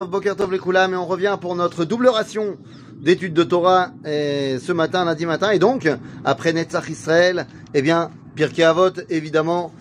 Les 0.00 0.06
et 0.06 0.94
on 0.94 1.06
revient 1.06 1.36
pour 1.40 1.56
notre 1.56 1.84
double 1.84 2.06
ration 2.06 2.56
d'études 3.00 3.34
de 3.34 3.42
Torah 3.42 3.90
ce 4.04 4.70
matin, 4.70 5.04
lundi 5.04 5.26
matin. 5.26 5.50
Et 5.50 5.58
donc, 5.58 5.90
après 6.24 6.52
Netzach 6.52 6.88
Israël, 6.88 7.48
eh 7.74 7.82
bien, 7.82 8.12
Pirkei 8.36 8.62
Avot, 8.62 8.92
évidemment, 9.10 9.72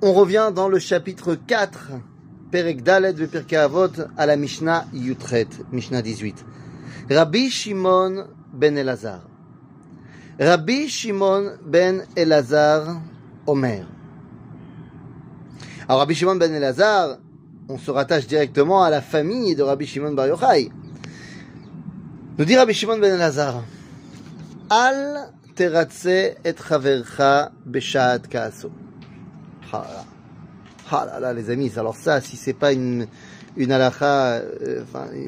on 0.00 0.14
revient 0.14 0.50
dans 0.54 0.68
le 0.68 0.78
chapitre 0.78 1.34
4, 1.34 1.90
Perek 2.50 2.82
Dalet 2.82 3.12
de 3.12 3.26
Pirkei 3.26 3.58
Avot, 3.58 3.90
à 4.16 4.24
la 4.24 4.36
Mishnah 4.36 4.86
Yutret, 4.94 5.48
Mishnah 5.72 6.00
18. 6.00 6.42
Rabbi 7.10 7.50
Shimon 7.50 8.28
ben 8.54 8.78
Elazar. 8.78 9.28
Rabbi 10.38 10.88
Shimon 10.88 11.58
ben 11.66 12.06
Elazar, 12.16 13.02
Omer. 13.46 13.84
Alors, 15.86 16.00
Rabbi 16.00 16.14
Shimon 16.14 16.36
ben 16.36 16.50
Elazar, 16.54 17.18
on 17.70 17.78
se 17.78 17.90
rattache 17.90 18.26
directement 18.26 18.82
à 18.82 18.90
la 18.90 19.00
famille 19.00 19.54
de 19.54 19.62
Rabbi 19.62 19.86
Shimon 19.86 20.12
Bar 20.12 20.26
Yochai. 20.26 20.70
Nous 22.36 22.44
dit 22.44 22.56
Rabbi 22.56 22.74
Shimon 22.74 22.98
ben 22.98 23.14
Elazar, 23.14 23.62
Al 24.68 25.30
teratze 25.54 26.06
et 26.06 26.54
chavercha 26.68 27.52
beshat 27.64 28.20
kaaso. 28.28 28.70
Ah 29.72 29.86
là, 29.88 30.04
ah 30.90 31.06
là 31.06 31.20
là, 31.20 31.32
les 31.32 31.48
amis, 31.50 31.70
alors 31.76 31.94
ça, 31.94 32.20
si 32.20 32.36
c'est 32.36 32.54
pas 32.54 32.72
une, 32.72 33.06
une 33.56 33.70
euh, 33.72 34.40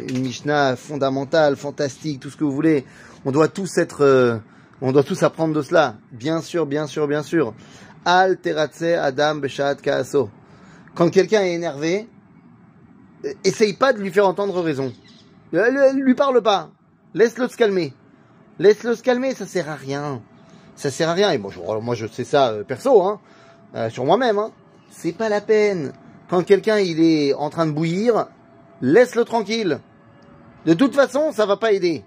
une 0.09 0.19
mishnah 0.21 0.75
fondamentale, 0.75 1.55
fantastique, 1.55 2.19
tout 2.19 2.31
ce 2.31 2.37
que 2.37 2.43
vous 2.43 2.53
voulez, 2.53 2.85
on 3.25 3.31
doit 3.31 3.49
tous 3.49 3.79
être, 3.79 4.03
euh, 4.03 4.39
on 4.81 4.91
doit 4.91 5.05
tous 5.05 5.23
apprendre 5.23 5.55
de 5.55 5.63
cela. 5.63 5.95
Bien 6.11 6.41
sûr, 6.41 6.67
bien 6.67 6.89
sûr, 6.89 7.07
bien 7.07 7.23
sûr. 7.23 7.55
Al 8.05 8.39
teratze 8.39 8.83
adam 8.83 9.37
beshat 9.37 9.77
kaaso. 9.77 10.29
Quand 10.95 11.09
quelqu'un 11.09 11.43
est 11.43 11.55
énervé, 11.55 12.09
essaye 13.45 13.75
pas 13.75 13.93
de 13.93 13.99
lui 13.99 14.11
faire 14.11 14.27
entendre 14.27 14.61
raison. 14.61 14.93
Ne 15.53 16.03
lui 16.03 16.15
parle 16.15 16.43
pas. 16.43 16.71
Laisse-le 17.15 17.49
se 17.49 17.57
calmer. 17.57 17.93
Laisse-le 18.59 18.95
se 18.95 19.03
calmer, 19.03 19.35
ça 19.35 19.47
sert 19.47 19.69
à 19.69 19.75
rien. 19.75 20.23
Ça 20.77 20.91
sert 20.91 21.09
à 21.09 21.15
rien. 21.15 21.31
Et 21.31 21.39
bon, 21.39 21.51
moi 21.81 21.95
je 21.95 22.07
sais 22.07 22.25
ça 22.25 22.51
euh, 22.51 22.65
perso, 22.65 23.03
hein, 23.03 23.21
euh, 23.75 23.91
sur 23.91 24.05
moi-même. 24.05 24.39
Hein. 24.39 24.53
C'est 24.91 25.13
pas 25.13 25.29
la 25.29 25.41
peine. 25.41 25.93
Quand 26.29 26.45
quelqu'un 26.45 26.79
il 26.79 27.01
est 27.01 27.35
en 27.35 27.51
train 27.51 27.67
de 27.67 27.73
bouillir, 27.73 28.27
laisse-le 28.81 29.25
tranquille. 29.25 29.81
De 30.65 30.75
toute 30.75 30.95
façon, 30.95 31.33
ça 31.33 31.45
va 31.45 31.57
pas 31.57 31.73
aider. 31.73 32.05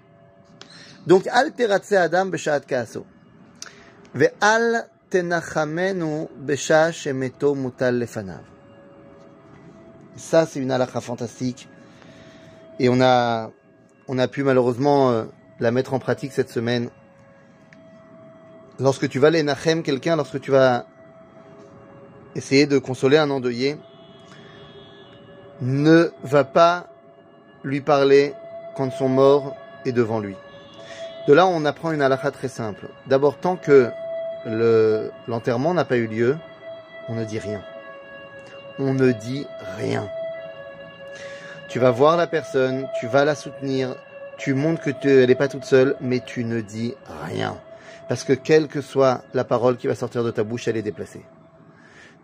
Donc, 1.06 1.28
al 1.28 1.52
adam 1.92 2.26
beshat 2.26 2.60
kaaso. 2.60 3.06
Ve 4.14 4.30
al 4.40 4.88
tenachamenu 5.10 6.26
besha 6.36 6.90
shemeto 6.90 7.54
mutal 7.54 7.98
lefanav. 7.98 8.55
Ça, 10.16 10.46
c'est 10.46 10.60
une 10.60 10.70
halakha 10.70 11.00
fantastique. 11.00 11.68
Et 12.80 12.88
on 12.88 13.00
a, 13.00 13.50
on 14.08 14.18
a 14.18 14.28
pu 14.28 14.42
malheureusement 14.42 15.10
euh, 15.10 15.24
la 15.60 15.70
mettre 15.70 15.92
en 15.94 15.98
pratique 15.98 16.32
cette 16.32 16.50
semaine. 16.50 16.90
Lorsque 18.78 19.08
tu 19.08 19.18
vas 19.18 19.28
aller 19.28 19.42
nachem 19.42 19.82
quelqu'un, 19.82 20.16
lorsque 20.16 20.40
tu 20.40 20.50
vas 20.50 20.86
essayer 22.34 22.66
de 22.66 22.78
consoler 22.78 23.18
un 23.18 23.30
endeuillé, 23.30 23.76
ne 25.60 26.10
va 26.22 26.44
pas 26.44 26.88
lui 27.62 27.80
parler 27.80 28.34
quand 28.76 28.90
son 28.90 29.08
mort 29.08 29.56
est 29.84 29.92
devant 29.92 30.20
lui. 30.20 30.36
De 31.28 31.32
là, 31.32 31.46
on 31.46 31.64
apprend 31.64 31.92
une 31.92 32.02
halakha 32.02 32.30
très 32.30 32.48
simple. 32.48 32.88
D'abord, 33.06 33.38
tant 33.38 33.56
que 33.56 33.90
l'enterrement 35.26 35.74
n'a 35.74 35.84
pas 35.84 35.96
eu 35.96 36.06
lieu, 36.06 36.36
on 37.08 37.14
ne 37.14 37.24
dit 37.24 37.38
rien 37.38 37.62
on 38.78 38.94
ne 38.94 39.12
dit 39.12 39.46
rien. 39.76 40.08
Tu 41.68 41.78
vas 41.78 41.90
voir 41.90 42.16
la 42.16 42.26
personne, 42.26 42.88
tu 43.00 43.06
vas 43.06 43.24
la 43.24 43.34
soutenir, 43.34 43.96
tu 44.38 44.54
montres 44.54 44.82
que 44.82 44.90
tu, 44.90 45.08
elle 45.08 45.28
n'est 45.28 45.34
pas 45.34 45.48
toute 45.48 45.64
seule, 45.64 45.96
mais 46.00 46.20
tu 46.24 46.44
ne 46.44 46.60
dis 46.60 46.94
rien. 47.24 47.56
Parce 48.08 48.24
que 48.24 48.32
quelle 48.32 48.68
que 48.68 48.80
soit 48.80 49.22
la 49.34 49.44
parole 49.44 49.76
qui 49.76 49.86
va 49.86 49.94
sortir 49.94 50.22
de 50.22 50.30
ta 50.30 50.44
bouche, 50.44 50.68
elle 50.68 50.76
est 50.76 50.82
déplacée. 50.82 51.24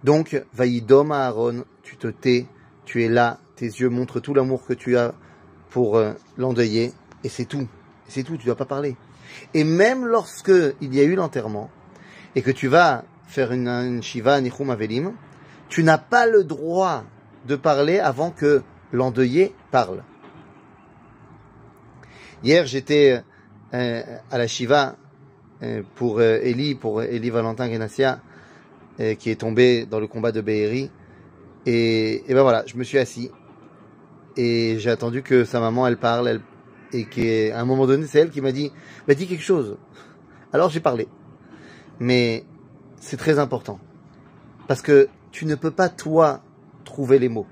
Donc, 0.05 0.41
Vaïdom 0.55 1.11
Aaron, 1.11 1.65
tu 1.83 1.97
te 1.97 2.09
tais, 2.09 2.47
tu 2.85 3.05
es 3.05 3.09
là, 3.09 3.39
tes 3.57 3.67
yeux 3.67 3.89
montrent 3.89 4.21
tout 4.21 4.35
l'amour 4.35 4.65
que 4.65 4.75
tu 4.75 4.97
as 4.97 5.15
pour 5.71 5.97
euh, 5.97 6.13
l'endeuiller, 6.37 6.93
et 7.25 7.29
c'est 7.29 7.45
tout. 7.45 7.69
C'est 8.09 8.23
tout, 8.23 8.37
tu 8.37 8.43
ne 8.43 8.47
dois 8.47 8.57
pas 8.57 8.65
parler. 8.65 8.97
Et 9.55 9.65
même 9.65 10.07
lorsque 10.07 10.53
il 10.81 10.95
y 10.95 11.01
a 11.01 11.05
eu 11.05 11.15
l'enterrement, 11.15 11.71
et 12.35 12.43
que 12.43 12.51
tu 12.51 12.69
vas 12.69 13.05
faire 13.27 13.53
une, 13.53 13.69
une 13.69 14.03
Shiva 14.03 14.41
Nichum 14.41 14.71
Avelim, 14.71 15.13
tu 15.73 15.83
n'as 15.85 15.97
pas 15.97 16.27
le 16.27 16.45
droit 16.45 17.03
de 17.47 17.57
parler 17.57 17.99
avant 17.99 18.31
que 18.31 18.61
l'endeuillé 18.93 19.55
parle. 19.71 20.03
Hier, 22.45 22.67
j'étais 22.67 23.23
euh, 23.73 24.03
à 24.31 24.37
la 24.37 24.47
Shiva 24.47 24.97
euh, 25.63 25.83
pour 25.95 26.19
euh, 26.19 26.41
Eli, 26.43 26.75
pour 26.75 27.03
Eli 27.03 27.31
Valentin 27.31 27.73
Genassia, 27.73 28.21
qui 29.19 29.31
est 29.31 29.41
tombé 29.41 29.87
dans 29.87 29.99
le 29.99 30.07
combat 30.07 30.31
de 30.31 30.43
Be'eri. 30.43 30.91
Et, 31.65 32.31
et 32.31 32.35
ben 32.35 32.43
voilà, 32.43 32.65
je 32.67 32.77
me 32.77 32.85
suis 32.85 32.99
assis 32.99 33.31
et 34.37 34.77
j'ai 34.79 34.91
attendu 34.91 35.23
que 35.23 35.47
sa 35.47 35.59
maman 35.59 35.87
elle 35.87 35.97
parle, 35.97 36.29
elle, 36.29 36.41
et 36.93 37.07
qu'à 37.07 37.59
un 37.59 37.65
moment 37.65 37.87
donné, 37.87 38.07
c'est 38.07 38.19
elle 38.19 38.31
qui 38.31 38.43
m'a 38.43 38.53
dit, 38.53 38.71
bah, 39.09 39.15
dis 39.15 39.27
quelque 39.27 39.43
chose. 39.43 39.79
Alors 40.53 40.69
j'ai 40.69 40.81
parlé, 40.81 41.09
mais 41.99 42.45
c'est 43.01 43.17
très 43.17 43.39
important 43.39 43.81
parce 44.69 44.83
que 44.83 45.09
tu 45.33 45.47
ne 45.47 45.55
peux 45.55 45.71
pas, 45.71 45.89
toi, 45.89 46.43
trouver 46.85 47.19
les 47.19 47.29
mots. 47.29 47.47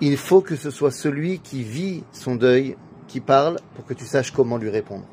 Il 0.00 0.16
faut 0.16 0.40
que 0.40 0.56
ce 0.56 0.70
soit 0.70 0.90
celui 0.90 1.38
qui 1.38 1.62
vit 1.62 2.02
son 2.12 2.34
deuil 2.34 2.76
qui 3.06 3.20
parle 3.20 3.58
pour 3.74 3.84
que 3.84 3.94
tu 3.94 4.04
saches 4.04 4.32
comment 4.32 4.56
lui 4.56 4.70
répondre. 4.70 5.04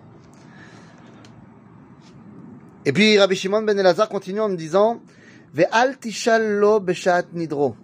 Et 2.86 2.94
puis 2.94 3.18
Rabbi 3.18 3.36
Shimon 3.36 3.64
ben 3.64 3.78
Elazar 3.78 4.10
continue 4.10 4.40
en 4.40 4.50
me 4.50 4.56
disant 4.56 5.02
Ve'al 5.54 5.98
lo 6.40 6.80
beshat 6.80 7.24
nidro. 7.34 7.76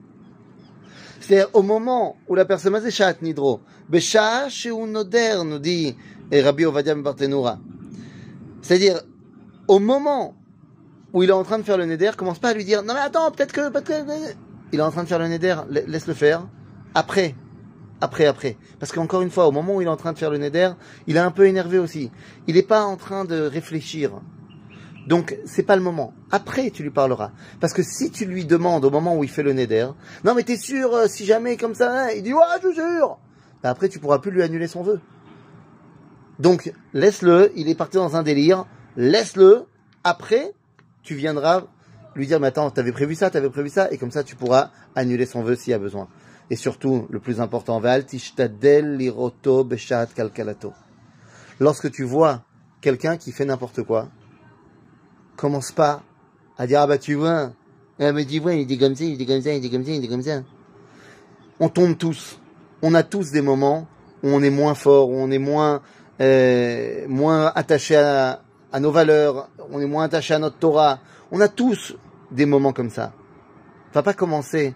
C'est 1.20 1.46
au 1.54 1.62
moment 1.62 2.18
où 2.28 2.36
la 2.36 2.46
personne 2.46 2.76
a 2.76 3.14
nidro, 3.22 3.62
nous 3.90 5.60
dit 5.60 5.96
Rabbi 6.32 6.66
Ovadia 6.66 6.96
ben 6.96 7.04
Barthénoura. 7.04 7.60
C'est-à-dire, 8.62 9.02
au 9.68 9.80
moment 9.80 10.36
où 11.14 11.24
il 11.24 11.30
est 11.30 11.34
en 11.34 11.44
train 11.44 11.58
de 11.60 11.64
faire 11.64 11.78
le 11.78 11.86
neder, 11.86 12.12
commence 12.18 12.40
pas 12.40 12.50
à 12.50 12.54
lui 12.54 12.66
dire 12.66 12.84
non 12.84 12.94
mais 12.94 13.00
attends, 13.00 13.32
peut-être 13.32 13.52
que, 13.52 13.70
peut 13.70 13.82
que 13.82 13.94
il 14.72 14.80
est 14.80 14.84
en 14.84 14.92
train 14.92 15.04
de 15.04 15.08
faire 15.08 15.20
le 15.20 15.28
neder, 15.28 15.56
laisse 15.70 16.08
le 16.08 16.14
faire. 16.14 16.48
Après, 16.96 17.36
après, 18.00 18.26
après. 18.26 18.58
Parce 18.80 18.92
qu'encore 18.92 19.22
une 19.22 19.30
fois, 19.30 19.48
au 19.48 19.52
moment 19.52 19.76
où 19.76 19.82
il 19.82 19.86
est 19.86 19.92
en 19.92 19.98
train 19.98 20.14
de 20.14 20.18
faire 20.18 20.32
le 20.32 20.38
neder, 20.38 20.72
il 21.08 21.18
est 21.18 21.20
un 21.20 21.32
peu 21.32 21.46
énervé 21.46 21.78
aussi. 21.78 22.12
Il 22.48 22.56
n'est 22.56 22.64
pas 22.64 22.84
en 22.84 22.96
train 22.96 23.26
de 23.26 23.42
réfléchir. 23.42 24.22
Donc, 25.08 25.38
c'est 25.46 25.64
pas 25.64 25.76
le 25.76 25.82
moment. 25.82 26.14
Après, 26.32 26.70
tu 26.72 26.84
lui 26.84 26.90
parleras. 26.90 27.32
Parce 27.60 27.74
que 27.74 27.84
si 27.84 28.12
tu 28.12 28.26
lui 28.26 28.46
demandes 28.46 28.86
au 28.86 28.90
moment 28.90 29.18
où 29.18 29.24
il 29.24 29.30
fait 29.30 29.44
le 29.44 29.54
neder, 29.54 29.88
non 30.24 30.34
mais 30.36 30.44
t'es 30.44 30.58
sûr, 30.58 30.94
euh, 30.94 31.08
si 31.08 31.26
jamais 31.26 31.58
comme 31.58 31.76
ça, 31.76 32.06
hein, 32.06 32.10
il 32.16 32.24
dit 32.24 32.34
ouais, 32.34 32.42
je 32.64 32.68
suis 32.68 32.76
sûr. 32.76 33.18
Bah, 33.64 33.70
après, 33.70 33.90
tu 33.90 34.00
pourras 34.00 34.20
plus 34.20 34.32
lui 34.32 34.42
annuler 34.42 34.68
son 34.68 34.84
vœu. 34.84 35.00
Donc, 36.40 36.74
laisse-le. 36.94 37.52
Il 37.56 37.70
est 37.70 37.76
parti 37.76 37.98
dans 37.98 38.16
un 38.16 38.24
délire. 38.24 38.66
Laisse-le. 38.96 39.66
Après, 40.04 40.54
tu 41.04 41.16
viendras 41.16 41.64
lui 42.16 42.28
dire, 42.28 42.40
mais 42.40 42.48
attends, 42.48 42.70
t'avais 42.72 42.92
prévu 42.92 43.16
ça, 43.16 43.30
t'avais 43.30 43.50
prévu 43.50 43.70
ça, 43.70 43.92
et 43.92 43.98
comme 43.98 44.12
ça, 44.12 44.24
tu 44.24 44.36
pourras 44.36 44.72
annuler 44.96 45.26
son 45.26 45.44
vœu 45.44 45.56
s'il 45.56 45.72
y 45.72 45.74
a 45.74 45.80
besoin. 45.80 46.08
Et 46.50 46.56
surtout, 46.56 47.08
le 47.10 47.20
plus 47.20 47.40
important, 47.40 47.80
liroto 47.80 49.64
beshat 49.64 50.08
kalkalato. 50.08 50.74
Lorsque 51.60 51.92
tu 51.92 52.04
vois 52.04 52.44
quelqu'un 52.82 53.16
qui 53.18 53.32
fait 53.32 53.46
n'importe 53.46 53.84
quoi, 53.84 54.10
commence 55.38 55.72
pas 55.72 56.04
à 56.58 56.68
dire, 56.68 56.82
ah 56.82 56.88
bah 56.88 56.98
tu 56.98 57.14
vois, 57.14 57.54
ah 58.00 58.12
mais 58.12 58.26
tu 58.26 58.40
vois, 58.40 58.54
il 58.54 58.68
dit 58.68 58.78
comme 58.78 58.96
ça, 58.96 59.06
il 59.06 59.18
dit 59.18 59.26
comme 59.26 59.42
ça, 59.42 59.54
il 59.54 59.62
dit 59.62 59.72
comme 59.72 59.86
ça, 59.86 59.92
il 59.92 60.02
dit 60.02 60.10
comme 60.10 60.24
ça. 60.24 60.42
On 61.60 61.70
tombe 61.70 61.98
tous. 61.98 62.40
On 62.82 62.94
a 62.96 63.04
tous 63.04 63.32
des 63.32 63.42
moments 63.42 63.88
où 64.24 64.30
on 64.30 64.42
est 64.42 64.50
moins 64.50 64.76
fort, 64.76 65.10
où 65.10 65.16
on 65.16 65.32
est 65.32 65.40
moins, 65.40 65.82
euh, 66.20 67.06
moins 67.08 67.52
attaché 67.56 67.96
à, 67.96 68.42
à 68.72 68.80
nos 68.80 68.92
valeurs, 68.92 69.50
on 69.70 69.80
est 69.80 69.86
moins 69.86 70.06
attaché 70.06 70.34
à 70.34 70.40
notre 70.40 70.58
Torah. 70.58 71.00
On 71.32 71.40
a 71.42 71.48
tous 71.48 71.96
des 72.32 72.46
moments 72.46 72.74
comme 72.74 72.90
ça. 72.90 73.14
Va 73.94 74.04
pas 74.04 74.14
commencer 74.14 74.74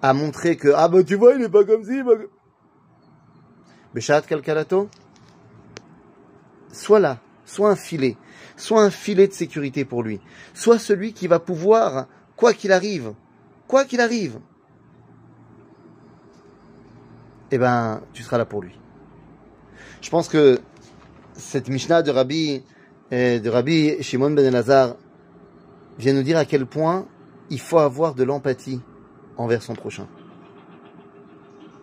à 0.00 0.12
montrer 0.12 0.56
que 0.56 0.68
ah 0.74 0.88
bah 0.88 1.02
tu 1.02 1.16
vois 1.16 1.34
il 1.34 1.42
est 1.42 1.48
pas 1.48 1.64
comme 1.64 1.84
si. 1.84 2.00
Béchat 3.94 4.22
Kalkalato, 4.22 4.88
sois 6.72 7.00
là, 7.00 7.18
sois 7.44 7.70
un 7.70 7.76
filet, 7.76 8.16
sois 8.56 8.82
un 8.82 8.90
filet 8.90 9.28
de 9.28 9.32
sécurité 9.32 9.84
pour 9.84 10.02
lui, 10.02 10.20
sois 10.54 10.78
celui 10.78 11.12
qui 11.12 11.26
va 11.26 11.38
pouvoir, 11.38 12.06
quoi 12.36 12.54
qu'il 12.54 12.72
arrive, 12.72 13.12
quoi 13.68 13.84
qu'il 13.84 14.00
arrive, 14.00 14.40
eh 17.50 17.58
ben 17.58 18.00
tu 18.14 18.22
seras 18.22 18.38
là 18.38 18.46
pour 18.46 18.62
lui. 18.62 18.78
Je 20.00 20.08
pense 20.08 20.28
que 20.28 20.58
cette 21.34 21.68
Mishnah 21.68 22.02
de 22.02 22.10
Rabbi 22.10 22.64
de 23.12 23.48
Rabbi 23.50 24.02
Shimon 24.02 24.30
ben 24.30 24.46
Elazar 24.46 24.96
vient 25.98 26.14
nous 26.14 26.22
dire 26.22 26.38
à 26.38 26.46
quel 26.46 26.64
point 26.64 27.06
il 27.50 27.60
faut 27.60 27.78
avoir 27.78 28.14
de 28.14 28.24
l'empathie 28.24 28.80
envers 29.36 29.62
son 29.62 29.74
prochain. 29.74 30.06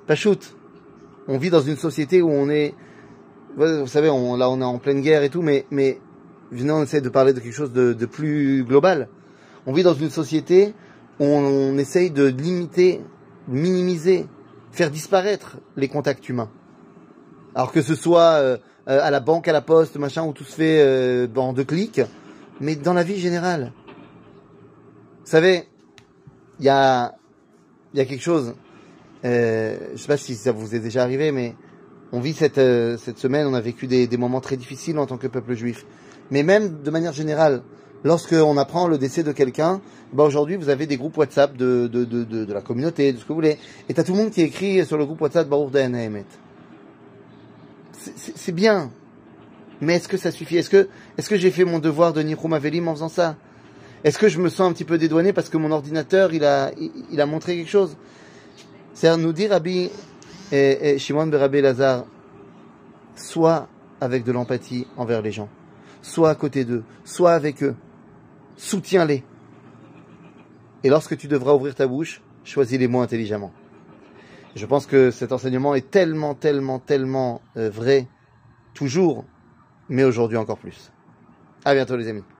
Pachout, 0.07 0.39
on 1.27 1.37
vit 1.37 1.51
dans 1.51 1.61
une 1.61 1.75
société 1.75 2.23
où 2.23 2.31
on 2.31 2.49
est, 2.49 2.73
vous 3.55 3.85
savez, 3.85 4.09
on, 4.09 4.35
là 4.37 4.49
on 4.49 4.59
est 4.59 4.63
en 4.63 4.79
pleine 4.79 5.01
guerre 5.01 5.21
et 5.21 5.29
tout, 5.29 5.43
mais, 5.43 5.67
mais 5.69 6.01
venez, 6.51 6.71
on 6.71 6.81
essaie 6.81 7.01
de 7.01 7.09
parler 7.09 7.33
de 7.33 7.39
quelque 7.39 7.53
chose 7.53 7.73
de, 7.73 8.05
plus 8.07 8.63
global. 8.63 9.07
On 9.67 9.73
vit 9.73 9.83
dans 9.83 9.93
une 9.93 10.09
société 10.09 10.73
où 11.19 11.25
on, 11.25 11.45
on 11.45 11.77
essaye 11.77 12.09
de 12.09 12.25
limiter, 12.25 13.01
minimiser, 13.47 14.25
faire 14.71 14.89
disparaître 14.89 15.57
les 15.77 15.89
contacts 15.89 16.27
humains. 16.27 16.49
Alors 17.53 17.71
que 17.71 17.83
ce 17.83 17.93
soit 17.93 18.39
euh, 18.41 18.57
euh, 18.89 18.99
à 19.01 19.11
la 19.11 19.19
banque, 19.19 19.47
à 19.47 19.53
la 19.53 19.61
poste, 19.61 19.97
machin, 19.97 20.23
où 20.23 20.33
tout 20.33 20.43
se 20.43 20.55
fait 20.55 20.81
euh, 20.81 21.27
en 21.35 21.53
deux 21.53 21.63
clics, 21.63 22.01
mais 22.59 22.75
dans 22.75 22.93
la 22.93 23.03
vie 23.03 23.19
générale. 23.19 23.71
Vous 25.23 25.31
savez, 25.31 25.65
il 26.59 26.65
y 26.65 26.69
a, 26.69 27.13
y 27.93 27.99
a 27.99 28.05
quelque 28.05 28.23
chose, 28.23 28.55
euh, 29.25 29.77
je 29.93 29.97
sais 29.97 30.07
pas 30.07 30.17
si 30.17 30.35
ça 30.35 30.51
vous 30.51 30.75
est 30.75 30.79
déjà 30.79 31.03
arrivé, 31.03 31.31
mais 31.31 31.55
on 32.11 32.19
vit 32.19 32.33
cette, 32.33 32.57
euh, 32.57 32.97
cette 32.97 33.19
semaine, 33.19 33.45
on 33.47 33.53
a 33.53 33.61
vécu 33.61 33.87
des, 33.87 34.07
des 34.07 34.17
moments 34.17 34.41
très 34.41 34.57
difficiles 34.57 34.97
en 34.97 35.05
tant 35.05 35.17
que 35.17 35.27
peuple 35.27 35.53
juif. 35.53 35.85
Mais 36.31 36.43
même 36.43 36.81
de 36.81 36.91
manière 36.91 37.13
générale, 37.13 37.61
lorsqu'on 38.03 38.57
apprend 38.57 38.87
le 38.87 38.97
décès 38.97 39.23
de 39.23 39.31
quelqu'un, 39.31 39.81
bah 40.13 40.23
aujourd'hui 40.23 40.55
vous 40.55 40.69
avez 40.69 40.87
des 40.87 40.97
groupes 40.97 41.17
WhatsApp 41.17 41.55
de, 41.55 41.87
de, 41.87 42.05
de, 42.05 42.23
de, 42.23 42.53
la 42.53 42.61
communauté, 42.61 43.13
de 43.13 43.17
ce 43.17 43.23
que 43.23 43.29
vous 43.29 43.35
voulez. 43.35 43.57
Et 43.87 43.93
t'as 43.93 44.03
tout 44.03 44.13
le 44.13 44.17
monde 44.17 44.31
qui 44.31 44.41
écrit 44.41 44.85
sur 44.85 44.97
le 44.97 45.05
groupe 45.05 45.21
WhatsApp 45.21 45.47
Baruch 45.47 45.71
Dayan. 45.71 46.23
C'est- 47.99 48.51
bien. 48.51 48.91
Mais 49.81 49.95
est-ce 49.95 50.07
que 50.07 50.17
ça 50.17 50.31
suffit? 50.31 50.57
Est-ce 50.57 50.69
que, 50.69 50.87
est-ce 51.17 51.29
que 51.29 51.37
j'ai 51.37 51.51
fait 51.51 51.65
mon 51.65 51.79
devoir 51.79 52.13
de 52.13 52.21
Nihum 52.21 52.53
Avelim 52.53 52.87
en 52.87 52.93
faisant 52.93 53.09
ça? 53.09 53.35
Est-ce 54.03 54.17
que 54.17 54.29
je 54.29 54.39
me 54.39 54.49
sens 54.49 54.69
un 54.69 54.73
petit 54.73 54.85
peu 54.85 54.97
dédouané 54.97 55.33
parce 55.33 55.49
que 55.49 55.57
mon 55.57 55.71
ordinateur, 55.71 56.33
il 56.33 56.45
a, 56.45 56.71
il, 57.11 57.19
a 57.19 57.25
montré 57.25 57.57
quelque 57.57 57.69
chose? 57.69 57.97
C'est-à-dire, 58.93 59.25
nous 59.25 59.33
dit 59.33 59.47
Rabbi 59.47 59.89
et, 60.51 60.89
et 60.89 60.97
Shimon 60.97 61.29
Rabbi 61.31 61.61
Lazare, 61.61 62.05
soit 63.15 63.67
avec 63.99 64.23
de 64.23 64.31
l'empathie 64.31 64.87
envers 64.95 65.21
les 65.21 65.31
gens, 65.31 65.49
soit 66.01 66.29
à 66.29 66.35
côté 66.35 66.63
d'eux, 66.63 66.83
soit 67.03 67.33
avec 67.33 67.61
eux. 67.63 67.75
Soutiens-les. 68.55 69.23
Et 70.83 70.89
lorsque 70.89 71.17
tu 71.17 71.27
devras 71.27 71.53
ouvrir 71.53 71.75
ta 71.75 71.87
bouche, 71.87 72.21
choisis 72.45 72.79
les 72.79 72.87
mots 72.87 73.01
intelligemment. 73.01 73.51
Je 74.55 74.65
pense 74.65 74.85
que 74.85 75.11
cet 75.11 75.31
enseignement 75.31 75.75
est 75.75 75.91
tellement, 75.91 76.33
tellement, 76.33 76.79
tellement 76.79 77.41
euh, 77.57 77.69
vrai, 77.69 78.07
toujours, 78.73 79.25
mais 79.89 80.03
aujourd'hui 80.03 80.37
encore 80.37 80.57
plus. 80.57 80.91
À 81.65 81.73
bientôt 81.73 81.97
les 81.97 82.07
amis. 82.07 82.23